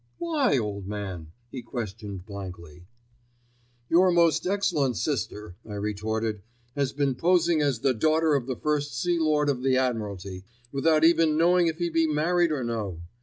[0.17, 2.87] "Why, old man?" he questioned blankly.
[3.87, 6.41] "Your most excellent sister," I retorted,
[6.75, 11.03] "has been posing as the daughter of the First Sea Lord of the Admiralty, without
[11.03, 13.03] even knowing if he be married or no.